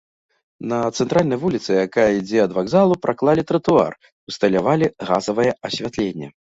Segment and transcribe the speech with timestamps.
[0.69, 3.93] На цэнтральнай вуліцы, якая ідзе ад вакзалу, праклалі тратуар,
[4.35, 6.27] ўсталявалі газавае асвятленне.